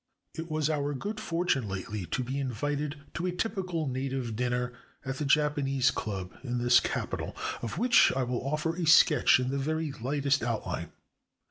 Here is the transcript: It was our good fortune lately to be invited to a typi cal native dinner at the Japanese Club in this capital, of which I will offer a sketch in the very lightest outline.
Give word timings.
It 0.33 0.49
was 0.49 0.67
our 0.67 0.95
good 0.95 1.19
fortune 1.19 1.67
lately 1.67 2.07
to 2.07 2.23
be 2.23 2.39
invited 2.39 2.95
to 3.13 3.27
a 3.27 3.31
typi 3.31 3.69
cal 3.69 3.85
native 3.85 4.35
dinner 4.35 4.73
at 5.05 5.17
the 5.19 5.25
Japanese 5.25 5.91
Club 5.91 6.33
in 6.43 6.57
this 6.57 6.79
capital, 6.79 7.35
of 7.61 7.77
which 7.77 8.11
I 8.15 8.23
will 8.23 8.41
offer 8.43 8.75
a 8.75 8.85
sketch 8.87 9.39
in 9.39 9.49
the 9.49 9.59
very 9.59 9.91
lightest 9.91 10.41
outline. 10.41 10.91